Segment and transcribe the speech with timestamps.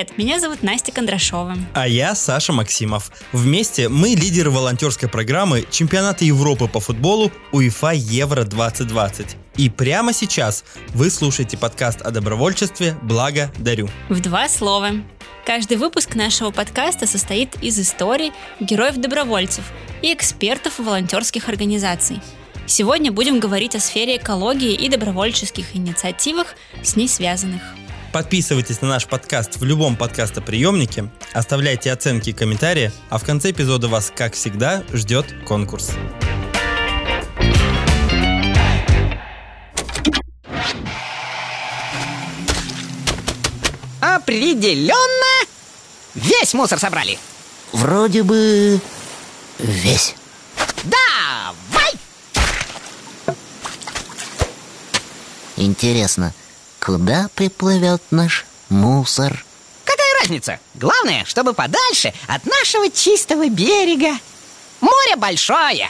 [0.00, 1.58] Привет, меня зовут Настя Кондрашова.
[1.74, 3.12] А я Саша Максимов.
[3.32, 9.36] Вместе мы лидеры волонтерской программы Чемпионата Европы по футболу УЕФА Евро-2020.
[9.58, 10.64] И прямо сейчас
[10.94, 13.90] вы слушаете подкаст о добровольчестве «Благо дарю».
[14.08, 14.92] В два слова.
[15.44, 19.64] Каждый выпуск нашего подкаста состоит из историй героев-добровольцев
[20.00, 22.22] и экспертов волонтерских организаций.
[22.64, 27.60] Сегодня будем говорить о сфере экологии и добровольческих инициативах, с ней связанных.
[28.12, 33.86] Подписывайтесь на наш подкаст в любом подкастоприемнике, оставляйте оценки и комментарии, а в конце эпизода
[33.86, 35.92] вас, как всегда, ждет конкурс.
[44.00, 45.46] Определенно
[46.16, 47.16] весь мусор собрали.
[47.72, 48.80] Вроде бы
[49.58, 50.16] весь.
[50.84, 51.92] Давай!
[55.56, 56.34] Интересно,
[56.80, 59.44] куда приплывет наш мусор?
[59.84, 60.58] Какая разница?
[60.74, 64.18] Главное, чтобы подальше от нашего чистого берега.
[64.80, 65.88] Море большое.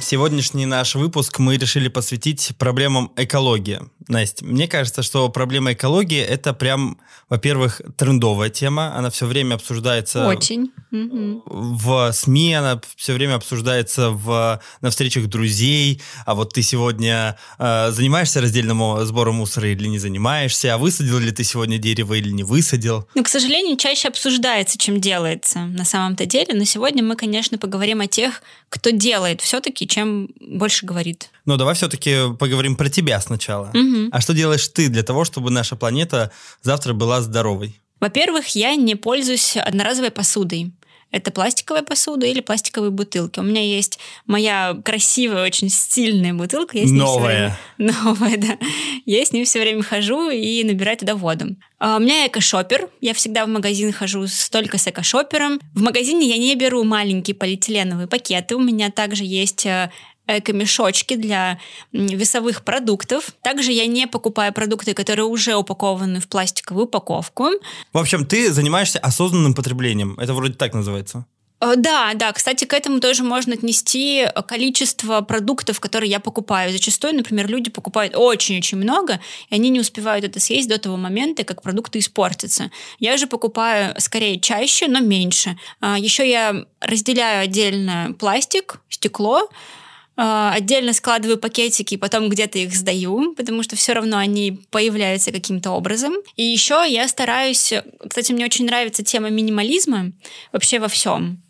[0.00, 3.80] Сегодняшний наш выпуск мы решили посвятить проблемам экологии.
[4.08, 8.96] Настя, мне кажется, что проблема экологии это прям, во-первых, трендовая тема.
[8.96, 10.26] Она все время обсуждается.
[10.26, 10.72] Очень.
[10.92, 16.02] В СМИ она все время обсуждается в, на встречах друзей.
[16.26, 20.74] А вот ты сегодня э, занимаешься раздельным сбором мусора или не занимаешься?
[20.74, 23.08] А высадил ли ты сегодня дерево или не высадил?
[23.14, 26.54] Ну, к сожалению, чаще обсуждается, чем делается на самом-то деле.
[26.54, 31.30] Но сегодня мы, конечно, поговорим о тех, кто делает все-таки, чем больше говорит.
[31.46, 33.70] Но давай все-таки поговорим про тебя сначала.
[33.74, 34.10] Угу.
[34.12, 36.30] А что делаешь ты для того, чтобы наша планета
[36.62, 37.78] завтра была здоровой?
[38.00, 40.72] Во-первых, я не пользуюсь одноразовой посудой.
[41.12, 43.38] Это пластиковая посуда или пластиковые бутылки.
[43.38, 46.78] У меня есть моя красивая, очень стильная бутылка.
[46.78, 47.58] Я с ней Новая.
[47.76, 47.94] Время...
[48.02, 48.58] Новая, да.
[49.04, 51.54] Я с ней все время хожу и набираю туда воду.
[51.78, 52.88] А у меня экошопер.
[53.00, 55.60] Я всегда в магазин хожу только с экошопером.
[55.74, 58.56] В магазине я не беру маленькие полиэтиленовые пакеты.
[58.56, 59.90] У меня также есть э,
[60.38, 61.58] эко-мешочки для
[61.92, 63.30] весовых продуктов.
[63.42, 67.50] Также я не покупаю продукты, которые уже упакованы в пластиковую упаковку.
[67.92, 70.18] В общем, ты занимаешься осознанным потреблением.
[70.18, 71.26] Это вроде так называется.
[71.62, 72.32] Э, да, да.
[72.32, 76.72] Кстати, к этому тоже можно отнести количество продуктов, которые я покупаю.
[76.72, 81.44] Зачастую, например, люди покупают очень-очень много, и они не успевают это съесть до того момента,
[81.44, 82.70] как продукты испортятся.
[82.98, 85.56] Я же покупаю скорее чаще, но меньше.
[85.80, 89.48] А, Еще я разделяю отдельно пластик, стекло,
[90.16, 95.70] отдельно складываю пакетики и потом где-то их сдаю, потому что все равно они появляются каким-то
[95.70, 96.14] образом.
[96.36, 97.72] И еще я стараюсь,
[98.08, 100.12] кстати, мне очень нравится тема минимализма
[100.52, 101.42] вообще во всем.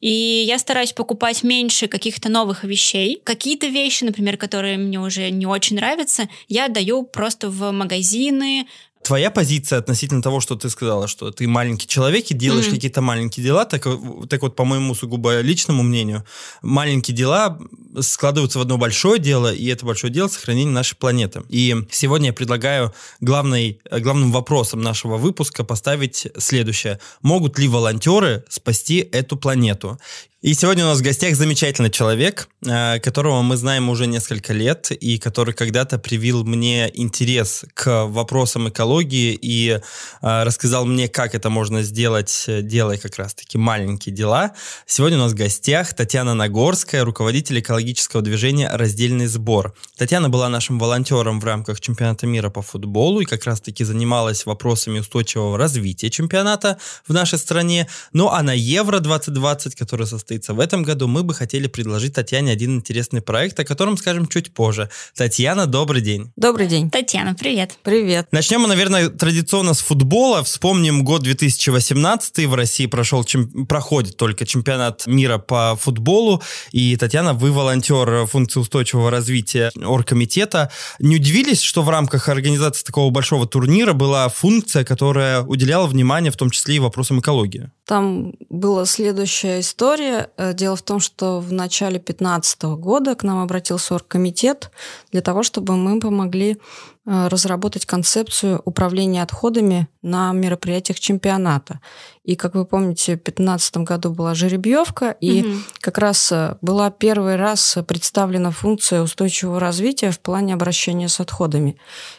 [0.00, 3.22] И я стараюсь покупать меньше каких-то новых вещей.
[3.24, 8.66] Какие-то вещи, например, которые мне уже не очень нравятся, я даю просто в магазины,
[9.04, 12.70] твоя позиция относительно того, что ты сказала, что ты маленький человек и делаешь mm-hmm.
[12.70, 13.86] какие-то маленькие дела, так,
[14.28, 16.24] так вот, по моему сугубо личному мнению,
[16.62, 17.58] маленькие дела
[18.00, 21.42] складываются в одно большое дело, и это большое дело сохранение нашей планеты.
[21.48, 26.98] И сегодня я предлагаю главный, главным вопросом нашего выпуска поставить следующее.
[27.20, 29.98] Могут ли волонтеры спасти эту планету?
[30.44, 34.90] И сегодня у нас в гостях замечательный человек, э, которого мы знаем уже несколько лет,
[34.90, 39.80] и который когда-то привил мне интерес к вопросам экологии и э,
[40.20, 44.52] рассказал мне, как это можно сделать, делая как раз-таки маленькие дела.
[44.84, 49.72] Сегодня у нас в гостях Татьяна Нагорская, руководитель экологического движения «Раздельный сбор».
[49.96, 54.98] Татьяна была нашим волонтером в рамках чемпионата мира по футболу и как раз-таки занималась вопросами
[54.98, 56.76] устойчивого развития чемпионата
[57.08, 57.88] в нашей стране.
[58.12, 62.14] Ну а на Евро 2020, который состоится состоится в этом году, мы бы хотели предложить
[62.14, 64.88] Татьяне один интересный проект, о котором скажем чуть позже.
[65.14, 66.32] Татьяна, добрый день.
[66.36, 66.90] Добрый день.
[66.90, 67.78] Татьяна, привет.
[67.82, 68.26] Привет.
[68.32, 70.42] Начнем мы, наверное, традиционно с футбола.
[70.42, 72.46] Вспомним год 2018.
[72.46, 76.42] В России прошел, чем, проходит только чемпионат мира по футболу.
[76.72, 80.70] И, Татьяна, вы волонтер функции устойчивого развития оргкомитета.
[80.98, 86.36] Не удивились, что в рамках организации такого большого турнира была функция, которая уделяла внимание в
[86.36, 87.70] том числе и вопросам экологии?
[87.86, 90.30] Там была следующая история.
[90.36, 94.70] Э, дело в том, что в начале 2015 года к нам обратился оргкомитет
[95.12, 96.58] для того, чтобы мы помогли
[97.06, 101.80] разработать концепцию управления отходами на мероприятиях чемпионата.
[102.24, 105.50] И, как вы помните, в 2015 году была жеребьевка, и угу.
[105.80, 111.76] как раз э, была первый раз представлена функция устойчивого развития в плане обращения с отходами.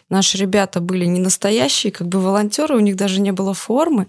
[0.10, 4.08] Наши ребята были не настоящие, как бы волонтеры, у них даже не было формы.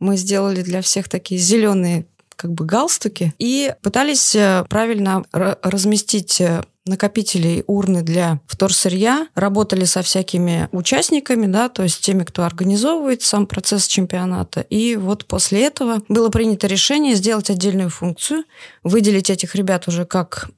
[0.00, 6.62] Мы сделали для всех такие зеленые как бы галстуки и пытались э, правильно разместить э,
[6.86, 13.46] накопителей урны для вторсырья, работали со всякими участниками, да, то есть теми, кто организовывает сам
[13.46, 14.60] процесс чемпионата.
[14.60, 18.44] И вот после этого было принято решение сделать отдельную функцию,
[18.82, 20.48] выделить этих ребят уже как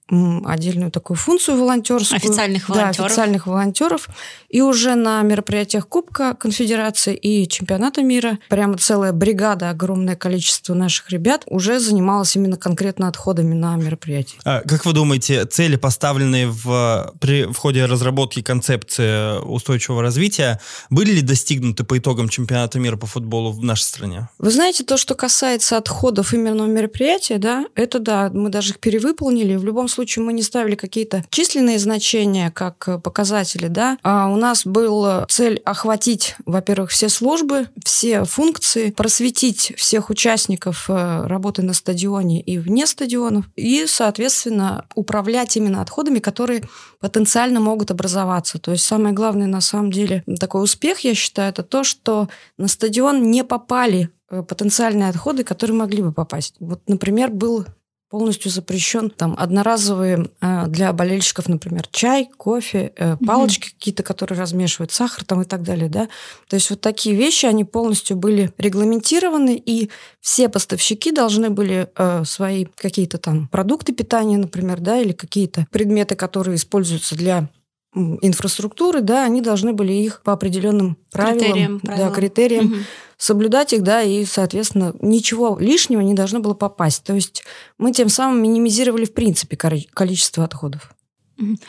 [0.44, 2.16] отдельную такую функцию волонтерскую.
[2.16, 2.96] Официальных волонтеров.
[2.96, 4.08] Да, официальных волонтеров.
[4.48, 11.10] И уже на мероприятиях Кубка Конфедерации и Чемпионата мира прямо целая бригада, огромное количество наших
[11.10, 14.38] ребят уже занималась именно конкретно отходами на мероприятии.
[14.44, 15.76] А, как вы думаете, цели,
[16.18, 20.60] поставленные в, при, в ходе разработки концепции устойчивого развития,
[20.90, 24.28] были ли достигнуты по итогам чемпионата мира по футболу в нашей стране?
[24.38, 29.56] Вы знаете, то, что касается отходов именно мероприятия, да, это да, мы даже их перевыполнили.
[29.56, 33.98] В любом случае мы не ставили какие-то численные значения как показатели, да.
[34.02, 41.26] А у нас была цель охватить, во-первых, все службы, все функции, просветить всех участников э,
[41.26, 46.62] работы на стадионе и вне стадионов, и, соответственно, управлять именно отходами, которые
[47.00, 48.58] потенциально могут образоваться.
[48.58, 52.69] То есть самое главное, на самом деле, такой успех, я считаю, это то, что на
[52.69, 56.55] стадион не попали э, потенциальные отходы, которые могли бы попасть.
[56.58, 57.66] Вот, например, был
[58.10, 63.75] полностью запрещен там одноразовые э, для болельщиков, например, чай, кофе, э, палочки mm-hmm.
[63.78, 66.08] какие-то, которые размешивают сахар там и так далее, да.
[66.49, 69.90] То есть вот такие вещи, они полностью были регламентированы, и
[70.20, 76.14] все поставщики должны были э, свои какие-то там продукты питания, например, да, или какие-то предметы,
[76.14, 77.49] которые используются для
[77.94, 82.08] инфраструктуры, да, они должны были их по определенным правилам, критериям, правилам.
[82.08, 82.75] Да, критериям угу.
[83.17, 87.05] соблюдать их, да, и, соответственно, ничего лишнего не должно было попасть.
[87.05, 87.44] То есть
[87.79, 90.94] мы тем самым минимизировали, в принципе, количество отходов.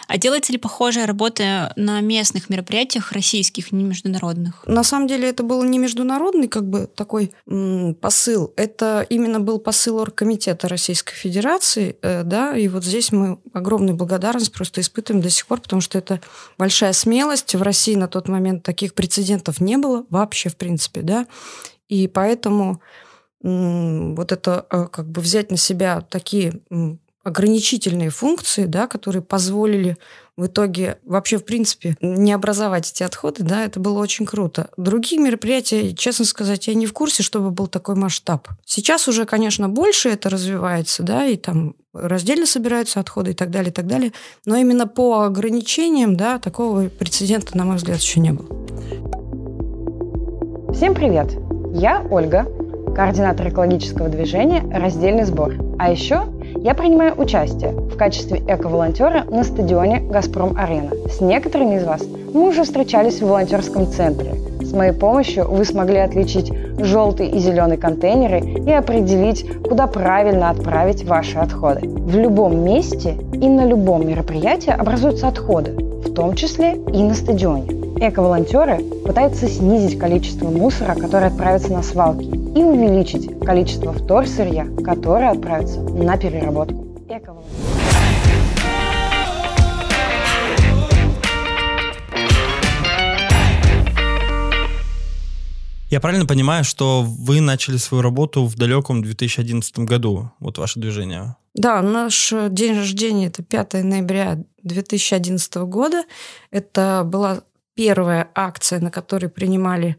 [0.07, 4.65] А делается ли похожая работа на местных мероприятиях российских, не международных?
[4.65, 9.59] На самом деле это был не международный как бы такой м, посыл, это именно был
[9.59, 15.29] посыл оргкомитета Российской Федерации, э, да, и вот здесь мы огромную благодарность просто испытываем до
[15.29, 16.19] сих пор, потому что это
[16.57, 17.53] большая смелость.
[17.55, 21.27] В России на тот момент таких прецедентов не было вообще, в принципе, да,
[21.87, 22.81] и поэтому
[23.41, 26.61] вот это э, как бы взять на себя такие
[27.23, 29.97] ограничительные функции, да, которые позволили
[30.37, 34.69] в итоге вообще, в принципе, не образовать эти отходы, да, это было очень круто.
[34.77, 38.47] Другие мероприятия, честно сказать, я не в курсе, чтобы был такой масштаб.
[38.65, 43.71] Сейчас уже, конечно, больше это развивается, да, и там раздельно собираются отходы и так далее,
[43.71, 44.13] и так далее.
[44.45, 48.47] Но именно по ограничениям, да, такого прецедента, на мой взгляд, еще не было.
[50.73, 51.33] Всем привет!
[51.73, 52.47] Я Ольга,
[52.99, 55.53] координатор экологического движения «Раздельный сбор».
[55.77, 56.23] А еще
[56.57, 61.07] я принимаю участие в качестве эко-волонтера на стадионе «Газпром-Арена».
[61.09, 62.03] С некоторыми из вас
[62.33, 64.33] мы уже встречались в волонтерском центре.
[64.59, 71.05] С моей помощью вы смогли отличить желтый и зеленый контейнеры и определить, куда правильно отправить
[71.05, 71.87] ваши отходы.
[71.87, 77.71] В любом месте и на любом мероприятии образуются отходы, в том числе и на стадионе.
[78.01, 85.81] Эко-волонтеры пытаются снизить количество мусора, который отправится на свалки, и увеличить количество вторсырья, которое отправится
[85.81, 86.87] на переработку.
[95.89, 101.35] Я правильно понимаю, что вы начали свою работу в далеком 2011 году, вот ваше движение?
[101.55, 106.03] Да, наш день рождения это 5 ноября 2011 года.
[106.51, 107.41] Это была
[107.73, 109.97] первая акция, на которой принимали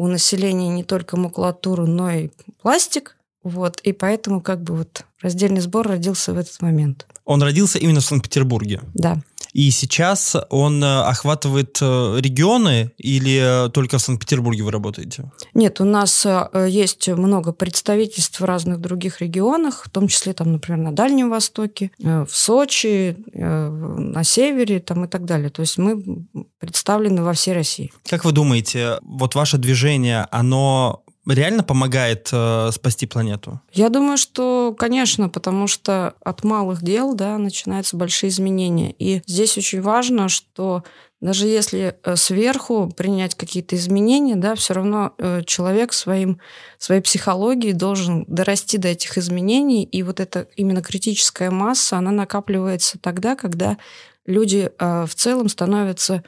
[0.00, 2.30] у населения не только макулатуру, но и
[2.62, 3.18] пластик.
[3.42, 7.06] Вот, и поэтому как бы вот раздельный сбор родился в этот момент.
[7.26, 8.80] Он родился именно в Санкт-Петербурге?
[8.94, 9.18] Да.
[9.52, 15.30] И сейчас он э, охватывает э, регионы или э, только в Санкт-Петербурге вы работаете?
[15.54, 20.80] Нет, у нас есть много представительств в разных других регионах, в том числе, там, например,
[20.80, 25.50] на Дальнем Востоке, в Сочи, на севере там, и так далее.
[25.50, 26.26] То есть мы
[26.58, 27.92] представлены во всей России.
[28.08, 31.02] Как вы думаете, вот ваше движение, оно
[31.34, 33.60] реально помогает э, спасти планету?
[33.72, 38.94] Я думаю, что, конечно, потому что от малых дел да, начинаются большие изменения.
[38.98, 40.84] И здесь очень важно, что
[41.20, 46.40] даже если э, сверху принять какие-то изменения, да, все равно э, человек своим,
[46.78, 49.84] своей психологией должен дорасти до этих изменений.
[49.84, 53.76] И вот эта именно критическая масса, она накапливается тогда, когда
[54.24, 56.22] люди э, в целом становятся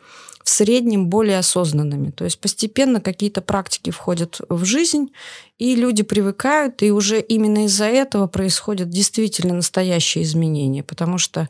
[0.44, 2.10] в среднем более осознанными.
[2.10, 5.12] То есть постепенно какие-то практики входят в жизнь,
[5.58, 11.48] и люди привыкают, и уже именно из-за этого происходят действительно настоящие изменения, потому что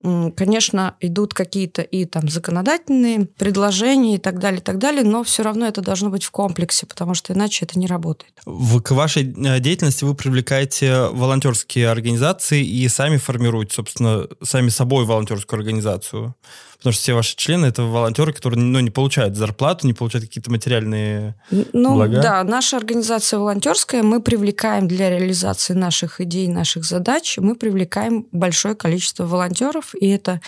[0.00, 5.42] Конечно, идут какие-то и там законодательные предложения и так далее, и так далее, но все
[5.42, 8.32] равно это должно быть в комплексе, потому что иначе это не работает.
[8.46, 15.04] В, к вашей э, деятельности вы привлекаете волонтерские организации и сами формируете, собственно, сами собой
[15.04, 16.36] волонтерскую организацию.
[16.78, 20.50] Потому что все ваши члены это волонтеры, которые ну, не получают зарплату, не получают какие-то
[20.50, 21.34] материальные
[21.72, 22.22] ну, блага.
[22.22, 28.76] Да, наша организация волонтерская, мы привлекаем для реализации наших идей, наших задач, мы привлекаем большое
[28.76, 30.40] количество волонтеров, и это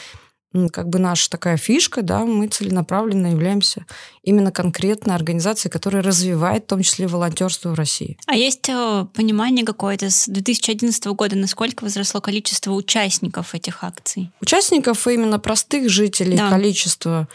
[0.72, 3.86] как бы наша такая фишка, да, мы целенаправленно являемся
[4.22, 8.18] именно конкретной организацией, которая развивает в том числе волонтерство в России.
[8.26, 14.30] А есть э, понимание какое-то с 2011 года, насколько возросло количество участников этих акций?
[14.40, 16.50] Участников именно простых жителей да.
[16.50, 17.28] количество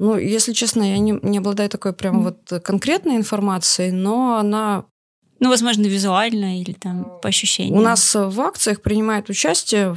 [0.00, 2.22] ну, если честно, я не, не обладаю такой прям mm.
[2.22, 4.84] вот конкретной информацией, но она
[5.40, 7.78] ну, возможно, визуально или там по ощущениям.
[7.78, 9.94] У нас в акциях принимает участие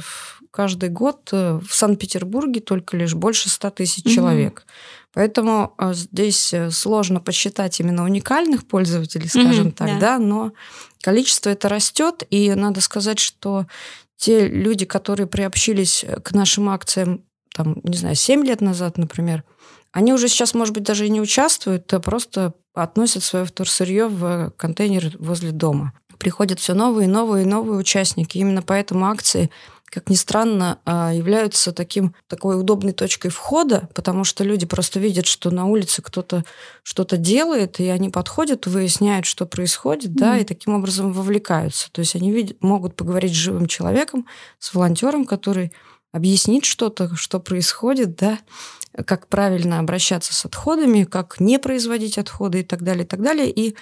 [0.52, 4.14] каждый год э, в Санкт-Петербурге только лишь больше 100 тысяч mm-hmm.
[4.14, 4.66] человек.
[5.14, 9.98] Поэтому э, здесь э, сложно посчитать именно уникальных пользователей, скажем mm-hmm, так, да.
[9.98, 10.52] да, но
[11.00, 13.66] количество это растет, и надо сказать, что
[14.16, 19.42] те люди, которые приобщились к нашим акциям, там, не знаю, 7 лет назад, например,
[19.90, 24.52] они уже сейчас, может быть, даже и не участвуют, а просто относят свое вторсырье в
[24.56, 25.92] контейнер возле дома.
[26.18, 28.38] Приходят все новые, новые, новые участники.
[28.38, 29.50] Именно поэтому акции
[29.92, 35.26] как ни странно, а, являются таким, такой удобной точкой входа, потому что люди просто видят,
[35.26, 36.44] что на улице кто-то
[36.82, 40.18] что-то делает, и они подходят, выясняют, что происходит, mm-hmm.
[40.18, 41.92] да, и таким образом вовлекаются.
[41.92, 44.26] То есть они видят, могут поговорить с живым человеком,
[44.58, 45.72] с волонтером, который
[46.10, 48.38] объяснит что-то, что происходит, да,
[49.06, 53.50] как правильно обращаться с отходами, как не производить отходы и так далее, и так далее.
[53.50, 53.76] И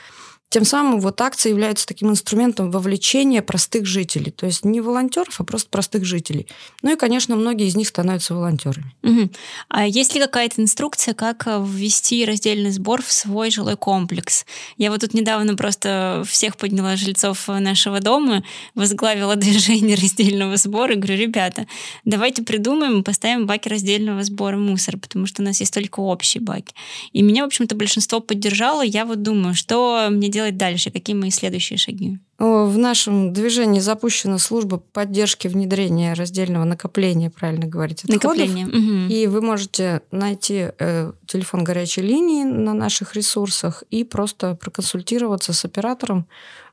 [0.51, 4.33] тем самым вот акция является таким инструментом вовлечения простых жителей.
[4.33, 6.49] То есть не волонтеров, а просто простых жителей.
[6.83, 8.93] Ну и, конечно, многие из них становятся волонтерами.
[9.05, 9.31] Угу.
[9.69, 14.45] А есть ли какая-то инструкция, как э, ввести раздельный сбор в свой жилой комплекс?
[14.77, 18.43] Я вот тут недавно просто всех подняла жильцов нашего дома,
[18.75, 21.69] возглавила движение раздельного сбора и говорю, ребята,
[22.05, 26.75] давайте придумаем, поставим баки раздельного сбора мусора, потому что у нас есть только общие баки.
[27.13, 28.83] И меня, в общем-то, большинство поддержало.
[28.83, 30.91] Я вот думаю, что мне делать делать дальше?
[30.91, 32.19] Какие мои следующие шаги?
[32.39, 38.23] В нашем движении запущена служба поддержки внедрения раздельного накопления, правильно говорить, отходов.
[38.23, 38.67] Накопление.
[38.67, 39.13] Угу.
[39.13, 45.65] И вы можете найти э, телефон горячей линии на наших ресурсах и просто проконсультироваться с
[45.67, 46.27] оператором.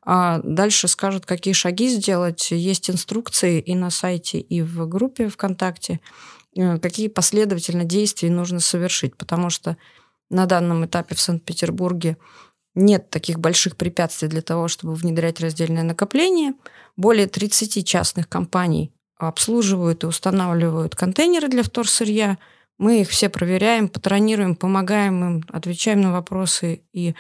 [0.04, 2.52] А дальше скажут, какие шаги сделать.
[2.52, 6.00] Есть инструкции и на сайте, и в группе ВКонтакте,
[6.56, 9.18] э, какие последовательно действия нужно совершить.
[9.18, 9.76] Потому что
[10.30, 12.18] на данном этапе в Санкт-Петербурге
[12.78, 16.54] нет таких больших препятствий для того, чтобы внедрять раздельное накопление.
[16.96, 22.38] Более 30 частных компаний обслуживают и устанавливают контейнеры для вторсырья.
[22.78, 27.16] Мы их все проверяем, патронируем, помогаем им, отвечаем на вопросы и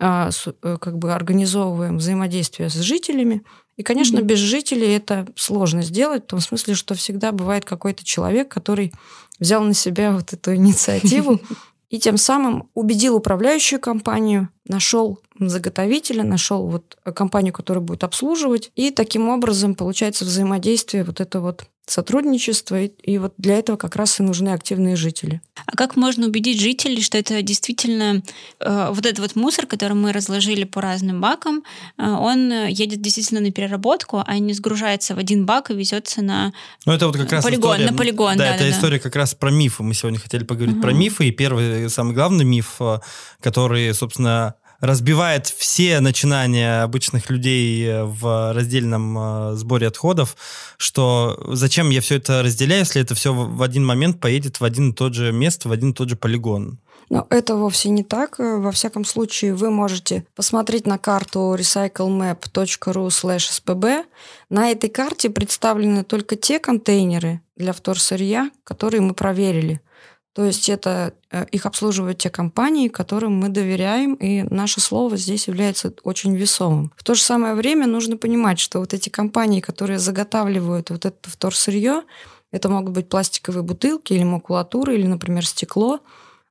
[0.00, 0.30] а,
[0.62, 3.42] э, как бы организовываем взаимодействие с жителями.
[3.76, 4.24] И, конечно, mm-hmm.
[4.24, 8.92] без жителей это сложно сделать, в том смысле, что всегда бывает какой-то человек, который
[9.38, 11.40] взял на себя вот эту инициативу
[11.90, 18.90] и тем самым убедил управляющую компанию, нашел заготовителя, нашел вот компанию, которая будет обслуживать, и
[18.90, 24.20] таким образом получается взаимодействие вот это вот сотрудничество, и, и вот для этого как раз
[24.20, 25.42] и нужны активные жители.
[25.66, 28.22] А как можно убедить жителей, что это действительно
[28.60, 31.64] э, вот этот вот мусор, который мы разложили по разным бакам,
[31.98, 36.52] э, он едет действительно на переработку, а не сгружается в один бак и везется на
[36.86, 38.36] ну, это вот как раз полигон, история, на полигон.
[38.36, 39.02] Да, да это да, история да.
[39.02, 39.82] как раз про мифы.
[39.82, 40.82] Мы сегодня хотели поговорить угу.
[40.82, 43.00] про мифы, и первый, самый главный миф, э,
[43.40, 50.36] который, собственно, разбивает все начинания обычных людей э, в раздельном э, сборе отходов,
[50.76, 54.90] что зачем я все это разделяю, если это все в один момент поедет в один
[54.90, 56.78] и тот же место, в один и тот же полигон.
[57.10, 58.38] Но это вовсе не так.
[58.38, 64.04] Во всяком случае, вы можете посмотреть на карту recyclemap.ru spb.
[64.50, 69.80] На этой карте представлены только те контейнеры для вторсырья, которые мы проверили–
[70.34, 75.46] то есть это э, их обслуживают те компании, которым мы доверяем, и наше слово здесь
[75.46, 76.92] является очень весомым.
[76.96, 81.30] В то же самое время нужно понимать, что вот эти компании, которые заготавливают вот это
[81.30, 82.02] вторсырье,
[82.50, 86.00] это могут быть пластиковые бутылки или макулатура, или, например, стекло,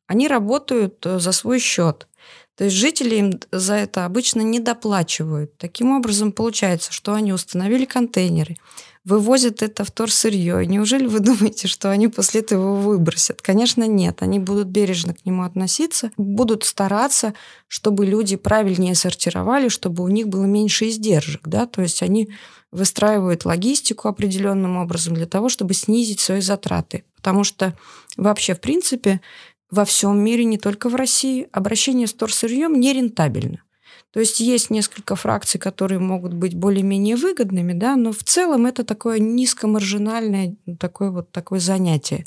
[0.06, 2.08] они работают э, за свой счет.
[2.56, 5.58] То есть жители им за это обычно не доплачивают.
[5.58, 8.58] Таким образом, получается, что они установили контейнеры,
[9.04, 10.66] вывозят это вторсырье.
[10.66, 13.42] Неужели вы думаете, что они после этого его выбросят?
[13.42, 14.22] Конечно, нет.
[14.22, 17.34] Они будут бережно к нему относиться, будут стараться,
[17.68, 21.48] чтобы люди правильнее сортировали, чтобы у них было меньше издержек.
[21.48, 21.66] Да?
[21.66, 22.30] То есть они
[22.72, 27.04] выстраивают логистику определенным образом для того, чтобы снизить свои затраты.
[27.18, 27.78] Потому что
[28.16, 29.22] вообще, в принципе,
[29.70, 33.64] во всем мире, не только в России, обращение с торсырьем нерентабельно.
[34.12, 38.84] То есть есть несколько фракций, которые могут быть более-менее выгодными, да, но в целом это
[38.84, 42.26] такое низкомаржинальное такое вот такое занятие.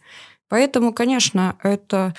[0.49, 2.15] Поэтому, конечно, это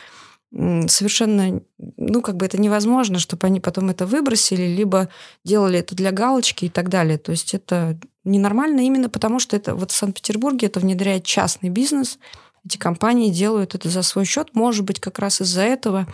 [0.51, 1.61] совершенно,
[1.97, 5.09] ну, как бы это невозможно, чтобы они потом это выбросили, либо
[5.43, 7.17] делали это для галочки и так далее.
[7.17, 12.19] То есть это ненормально именно потому, что это вот в Санкт-Петербурге это внедряет частный бизнес,
[12.65, 14.49] эти компании делают это за свой счет.
[14.53, 16.07] Может быть, как раз из-за этого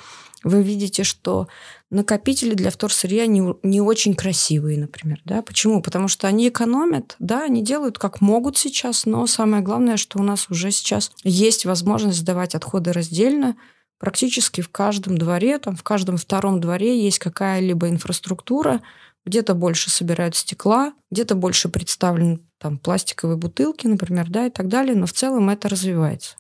[0.44, 1.48] вы видите, что
[1.90, 5.22] накопители для вторсырья не, не очень красивые, например.
[5.24, 5.42] Да?
[5.42, 5.82] Почему?
[5.82, 10.24] Потому что они экономят, да, они делают как могут сейчас, но самое главное, что у
[10.24, 13.56] нас уже сейчас есть возможность сдавать отходы раздельно,
[14.00, 18.82] практически в каждом дворе, там, в каждом втором дворе есть какая-либо инфраструктура,
[19.26, 24.96] где-то больше собирают стекла, где-то больше представлены там пластиковые бутылки, например, да, и так далее,
[24.96, 26.36] но в целом это развивается.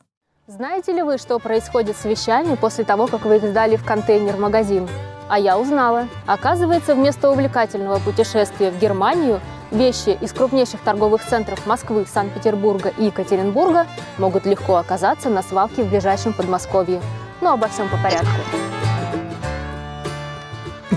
[0.53, 4.85] Знаете ли вы, что происходит с вещами после того, как вы их сдали в контейнер-магазин?
[5.29, 6.09] А я узнала.
[6.25, 9.39] Оказывается, вместо увлекательного путешествия в Германию
[9.71, 15.89] вещи из крупнейших торговых центров Москвы, Санкт-Петербурга и Екатеринбурга могут легко оказаться на свалке в
[15.89, 17.01] ближайшем Подмосковье.
[17.39, 18.27] Но обо всем по порядку.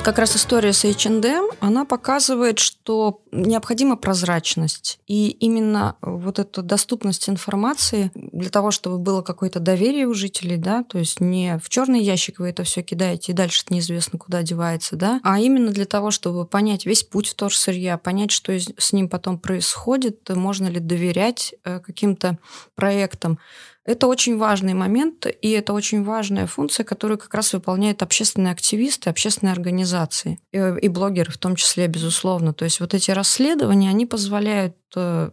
[0.02, 4.98] Как раз история с H&M, она показывает, что необходима прозрачность.
[5.06, 10.82] И именно вот эта доступность информации для того, чтобы было какое-то доверие у жителей, да,
[10.82, 14.96] то есть не в черный ящик вы это все кидаете, и дальше неизвестно куда девается,
[14.96, 19.38] да, а именно для того, чтобы понять весь путь вторсырья, понять, что с ним потом
[19.38, 22.38] происходит, можно ли доверять э, каким-то
[22.74, 23.38] проектам.
[23.85, 29.11] Это очень важный момент, и это очень важная функция, которую как раз выполняют общественные активисты,
[29.11, 32.55] общественные организации и, и блогеры в том числе, безусловно.
[32.55, 35.31] То есть вот эти расследования, они позволяют э,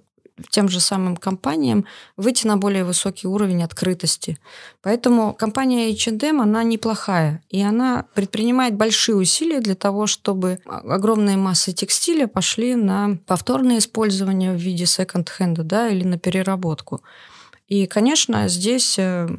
[0.50, 1.86] тем же самым компаниям
[2.18, 4.38] выйти на более высокий уровень открытости.
[4.82, 11.74] Поэтому компания H&M, она неплохая, и она предпринимает большие усилия для того, чтобы огромные массы
[11.74, 17.02] текстиля пошли на повторное использование в виде секонд-хенда да, или на переработку.
[17.72, 19.30] И, конечно, здесь э,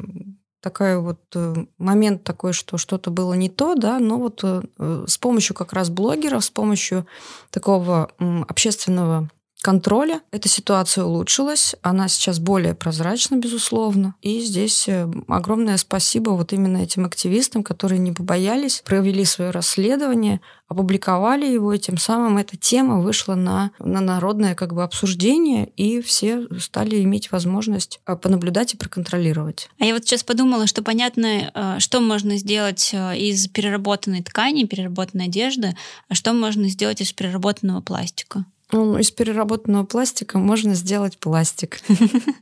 [0.63, 4.63] такой вот э, момент такой, что что-то было не то, да, но вот э,
[5.07, 7.07] с помощью как раз блогеров, с помощью
[7.51, 8.11] такого
[8.49, 9.29] общественного
[9.63, 14.15] контроля эта ситуация улучшилась, она сейчас более прозрачна, безусловно.
[14.21, 20.41] И здесь э, огромное спасибо вот именно этим активистам, которые не побоялись, провели свое расследование,
[20.69, 26.01] опубликовали его, и тем самым эта тема вышла на, на народное как бы обсуждение, и
[26.01, 29.71] все стали иметь возможность э, понаблюдать и проконтролировать.
[29.79, 35.27] А я вот сейчас подумала, что понятно, э, что можно сделать из переработанной ткани, переработанной
[35.27, 35.77] одежды,
[36.09, 38.45] а что можно сделать из переработанного пластика.
[38.73, 41.81] Ну, из переработанного пластика можно сделать пластик.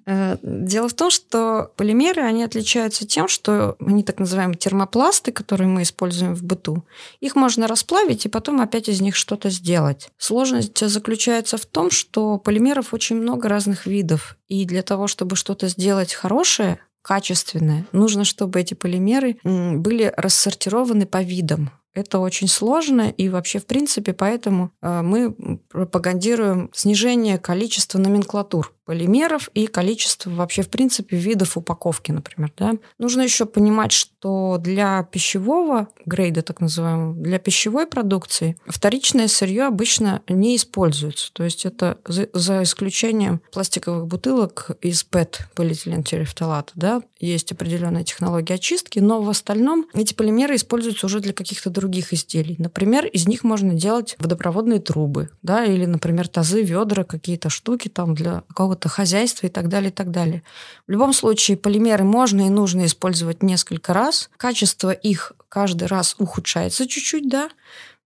[0.07, 5.69] Э, дело в том, что полимеры, они отличаются тем, что они так называемые термопласты, которые
[5.69, 6.85] мы используем в быту.
[7.21, 10.11] Их можно расплавить и потом опять из них что-то сделать.
[10.19, 14.37] Сложность заключается в том, что полимеров очень много разных видов.
[14.49, 21.23] И для того, чтобы что-то сделать хорошее, качественное, нужно, чтобы эти полимеры были рассортированы по
[21.23, 21.71] видам.
[21.93, 25.33] Это очень сложно, и вообще, в принципе, поэтому э, мы
[25.69, 32.53] пропагандируем снижение количества номенклатур полимеров и количество вообще, в принципе, видов упаковки, например.
[32.59, 32.73] Да?
[32.99, 40.23] Нужно еще понимать, что для пищевого грейда, так называемого, для пищевой продукции вторичное сырье обычно
[40.29, 41.33] не используется.
[41.33, 48.55] То есть это за, за исключением пластиковых бутылок из ПЭТ, полиэтилентерефталата, да, есть определенная технология
[48.55, 52.57] очистки, но в остальном эти полимеры используются уже для каких-то других изделий.
[52.59, 58.17] Например, из них можно делать водопроводные трубы, да, или, например, тазы, ведра, какие-то штуки там
[58.17, 60.43] для какого-то какого-то хозяйства и так далее, и так далее.
[60.87, 64.31] В любом случае, полимеры можно и нужно использовать несколько раз.
[64.37, 67.51] Качество их каждый раз ухудшается чуть-чуть, да,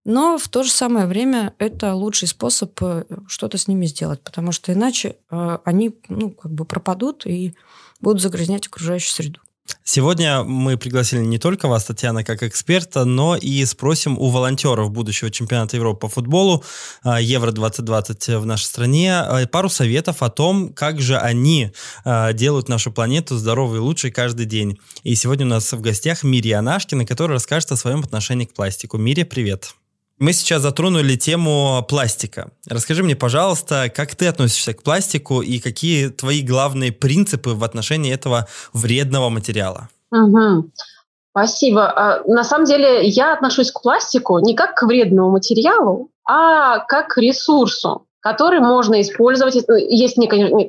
[0.05, 4.53] но в то же самое время это лучший способ э, что-то с ними сделать, потому
[4.53, 7.55] что иначе э, они ну, как бы пропадут и
[8.01, 9.41] будут загрязнять окружающую среду.
[9.87, 15.31] Сегодня мы пригласили не только вас, Татьяна, как эксперта, но и спросим у волонтеров будущего
[15.31, 16.65] чемпионата Европы по футболу
[17.03, 21.71] а, Евро-2020 в нашей стране а, пару советов о том, как же они
[22.05, 24.79] а, делают нашу планету здоровой и лучшей каждый день.
[25.03, 28.97] И сегодня у нас в гостях Мирия Анашкина, которая расскажет о своем отношении к пластику.
[28.97, 29.75] Мирия, привет.
[30.19, 32.51] Мы сейчас затронули тему пластика.
[32.69, 38.13] Расскажи мне, пожалуйста, как ты относишься к пластику и какие твои главные принципы в отношении
[38.13, 39.89] этого вредного материала?
[40.13, 40.71] Угу.
[41.31, 41.91] Спасибо.
[41.91, 47.09] А, на самом деле я отношусь к пластику не как к вредному материалу, а как
[47.09, 49.55] к ресурсу который можно использовать.
[49.69, 50.17] Есть,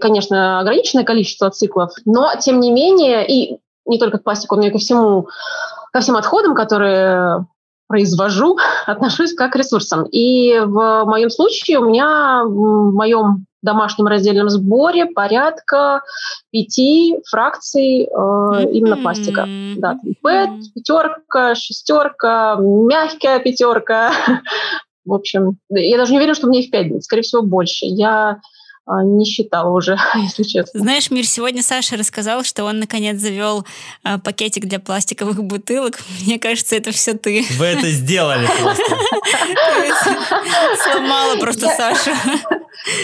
[0.01, 4.71] конечно, ограниченное количество циклов, но, тем не менее, и не только к пластику, но и
[4.71, 5.29] ко всему,
[5.93, 7.45] ко всем отходам, которые
[7.95, 10.03] произвожу, отношусь как к ресурсам.
[10.12, 16.01] И в моем случае у меня в моем домашнем раздельном сборе порядка
[16.51, 18.08] пяти фракций э,
[18.73, 19.47] именно пластика.
[19.77, 24.12] Да, ПЭТ, пятерка, шестерка, мягкая пятерка.
[25.05, 27.01] В общем, я даже не уверена, что у меня их пять.
[27.01, 27.86] Скорее всего, больше.
[27.86, 28.41] Я
[28.87, 30.79] не считала уже, если честно.
[30.79, 33.65] Знаешь, Мир, сегодня Саша рассказал, что он наконец завел
[34.03, 35.99] а, пакетик для пластиковых бутылок.
[36.25, 37.45] Мне кажется, это все ты.
[37.57, 38.83] Вы это сделали просто.
[40.83, 42.11] Сломала просто Сашу.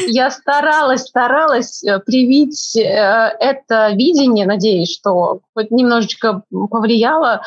[0.08, 7.42] Я старалась, старалась э, привить э, это видение, надеюсь, что хоть немножечко повлияло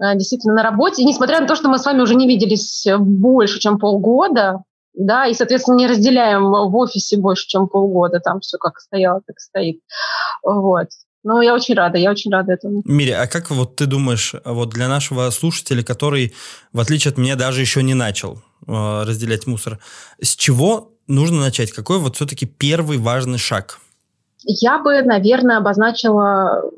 [0.00, 1.02] э, действительно на работе.
[1.02, 4.62] несмотря на то, что мы с вами уже не виделись больше, чем полгода,
[4.94, 9.38] да, и, соответственно, не разделяем в офисе больше, чем полгода, там все как стояло, так
[9.38, 9.80] стоит,
[10.42, 10.88] вот.
[11.24, 12.82] Ну, я очень рада, я очень рада этому.
[12.84, 16.34] Мири, а как вот ты думаешь, вот для нашего слушателя, который,
[16.72, 19.78] в отличие от меня, даже еще не начал э, разделять мусор,
[20.20, 21.70] с чего нужно начать?
[21.70, 23.78] Какой вот все-таки первый важный шаг?
[24.44, 26.68] Я бы, наверное, обозначила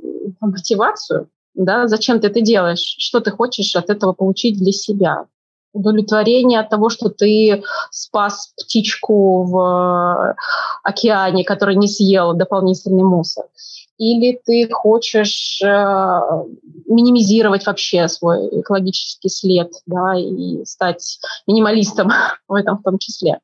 [0.41, 5.27] мотивацию, да, зачем ты это делаешь, что ты хочешь от этого получить для себя
[5.75, 10.37] удовлетворение от того, что ты спас птичку в
[10.83, 13.45] океане, который не съел дополнительный мусор.
[13.97, 15.67] Или ты хочешь э,
[16.87, 22.11] минимизировать вообще свой экологический след, да, и стать минималистом
[22.49, 23.39] в этом в том числе.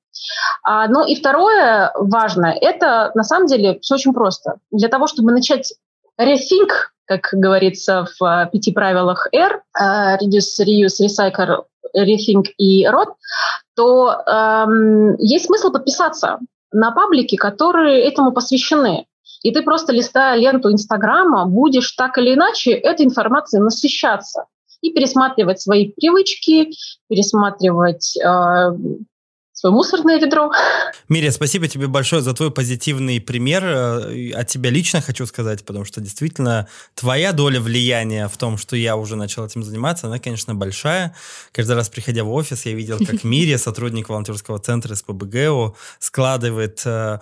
[0.65, 4.57] А, ну и второе важное, это на самом деле все очень просто.
[4.73, 5.73] Для того, чтобы начать
[6.21, 6.71] rethink,
[7.11, 11.65] как говорится в э, пяти правилах R, uh, Reduce, Reuse, Recycle,
[11.97, 13.15] Rethink и Rot,
[13.75, 16.39] то эм, есть смысл подписаться
[16.71, 19.07] на паблики, которые этому посвящены.
[19.43, 24.45] И ты просто листая ленту Инстаграма, будешь так или иначе этой информацией насыщаться
[24.81, 26.71] и пересматривать свои привычки,
[27.09, 28.71] пересматривать э,
[29.61, 30.51] свое мусорное ведро.
[31.11, 33.63] Мирия, спасибо тебе большое за твой позитивный пример.
[33.65, 38.75] Э, от тебя лично хочу сказать, потому что действительно твоя доля влияния в том, что
[38.75, 41.15] я уже начал этим заниматься, она, конечно, большая.
[41.53, 47.19] Каждый раз, приходя в офис, я видел, как Мирия, сотрудник волонтерского центра СПБГУ, складывает э,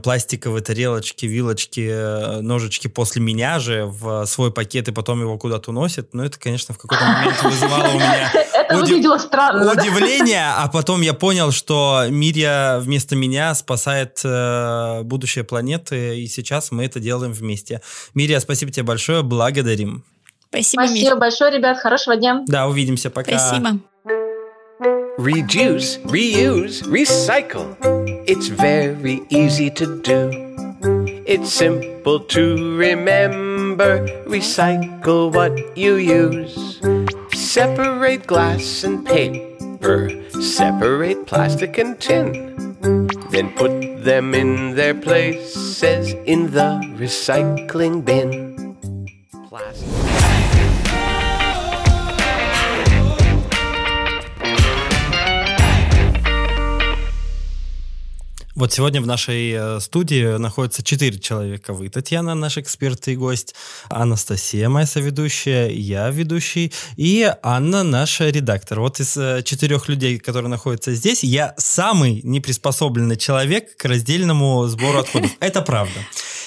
[0.00, 5.70] пластиковые тарелочки, вилочки, э, ножички после меня же в свой пакет и потом его куда-то
[5.70, 6.14] уносит.
[6.14, 8.30] Но это, конечно, в какой-то момент вызывало у меня
[8.70, 9.72] это выглядело странно.
[9.72, 16.70] Удивление, а потом я понял, что Мирия вместо меня спасает э, будущее планеты, и сейчас
[16.70, 17.82] мы это делаем вместе.
[18.14, 20.04] Мирия, спасибо тебе большое, благодарим.
[20.48, 21.16] Спасибо, Спасибо Мир.
[21.16, 22.42] большое, ребят, хорошего дня.
[22.46, 23.38] Да, увидимся, пока.
[23.38, 23.78] Спасибо.
[25.18, 27.76] Reduce, reuse, recycle.
[28.26, 30.30] It's very easy to do.
[31.26, 34.06] It's simple to remember.
[34.26, 36.80] Recycle what you use.
[37.50, 40.08] Separate glass and paper,
[40.40, 42.78] separate plastic and tin.
[43.30, 48.49] Then put them in their places in the recycling bin.
[58.60, 61.72] Вот сегодня в нашей э, студии находится четыре человека.
[61.72, 63.54] Вы, Татьяна, наш эксперт и гость,
[63.88, 68.80] Анастасия, моя соведущая, я ведущий, и Анна, наш редактор.
[68.80, 74.98] Вот из э, четырех людей, которые находятся здесь, я самый неприспособленный человек к раздельному сбору
[74.98, 75.30] отходов.
[75.40, 75.98] Это правда.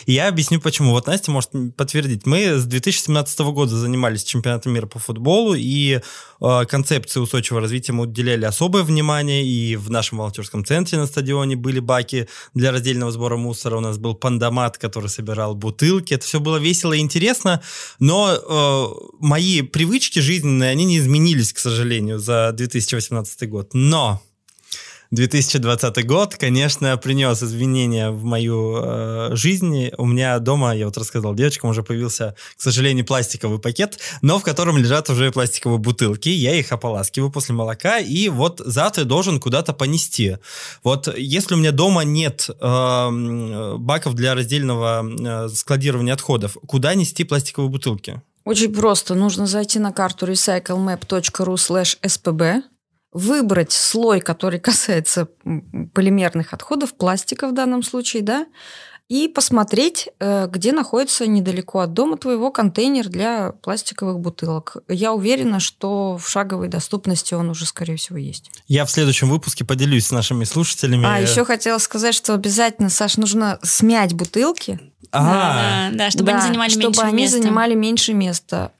[0.05, 0.91] Я объясню почему.
[0.91, 2.25] Вот Настя может подтвердить.
[2.25, 5.99] Мы с 2017 года занимались чемпионатом мира по футболу, и
[6.41, 11.55] э, концепции устойчивого развития мы уделяли особое внимание, и в нашем волонтерском центре на стадионе
[11.55, 16.13] были баки для раздельного сбора мусора, у нас был пандомат, который собирал бутылки.
[16.13, 17.61] Это все было весело и интересно,
[17.99, 18.85] но э,
[19.19, 23.73] мои привычки жизненные, они не изменились, к сожалению, за 2018 год.
[23.73, 24.21] Но
[25.13, 29.91] 2020 год, конечно, принес изменения в мою э, жизнь.
[29.99, 34.43] У меня дома, я вот рассказал девочкам, уже появился, к сожалению, пластиковый пакет, но в
[34.43, 36.29] котором лежат уже пластиковые бутылки.
[36.29, 40.37] Я их ополаскиваю после молока, и вот завтра должен куда-то понести.
[40.83, 47.23] Вот если у меня дома нет э, баков для раздельного э, складирования отходов, куда нести
[47.23, 48.19] пластиковые бутылки?
[48.45, 49.13] Очень просто.
[49.13, 52.63] Нужно зайти на карту recyclemap.ru slash spb,
[53.13, 55.27] выбрать слой, который касается
[55.93, 58.45] полимерных отходов, пластика в данном случае, да,
[59.09, 64.77] и посмотреть, э, где находится недалеко от дома твоего контейнер для пластиковых бутылок.
[64.87, 68.49] Я уверена, что в шаговой доступности он уже, скорее всего, есть.
[68.67, 71.05] Я в следующем выпуске поделюсь с нашими слушателями.
[71.05, 74.79] А еще хотела сказать, что обязательно, Саш, нужно смять бутылки.
[75.11, 77.37] А, да, да, чтобы они занимали чтобы меньше они места.
[77.37, 78.71] занимали меньше места.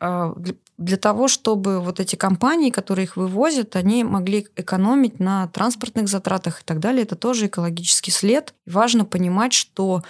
[0.78, 6.62] Для- того, чтобы вот эти компании, которые их вывозят, они могли экономить на транспортных затратах
[6.62, 7.04] и так далее.
[7.04, 8.54] Это тоже экологический след.
[8.66, 10.04] Важно понимать, что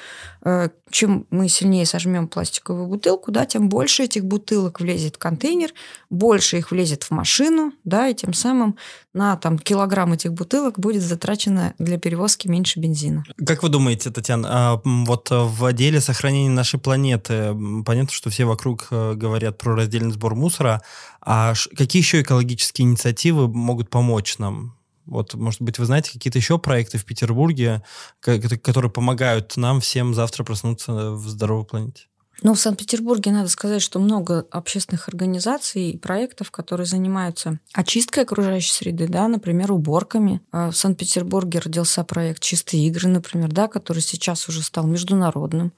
[0.43, 5.71] э, чем мы сильнее сожмем пластиковую бутылку, да, тем больше этих бутылок влезет в контейнер,
[6.09, 8.77] больше их влезет в машину, да, и тем самым
[9.13, 13.23] на там, килограмм этих бутылок будет затрачено для перевозки меньше бензина.
[13.45, 18.45] Как вы думаете, Татьяна, а, вот э, в деле сохранения нашей планеты, понятно, что все
[18.45, 20.81] вокруг э, говорят про раздельный сбор мусора,
[21.21, 24.75] а какие еще экологические инициативы могут помочь нам?
[25.05, 27.83] Вот, может быть, вы знаете какие-то еще проекты в Петербурге,
[28.19, 32.07] ко- ко- которые помогают нам всем завтра проснуться в здоровой планете?
[32.41, 38.71] Ну, в Санкт-Петербурге надо сказать, что много общественных организаций и проектов, которые занимаются очисткой окружающей
[38.73, 40.41] среды, да, например, уборками.
[40.51, 45.71] А В Санкт-Петербурге родился проект «Чистые игры», например, да, который сейчас уже стал международным.